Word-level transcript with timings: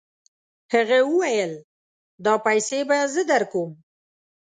هغه 0.73 0.97
وویل 1.11 1.53
دا 2.25 2.33
پیسې 2.45 2.79
به 2.87 2.97
زه 3.13 3.21
درکوم. 3.31 3.71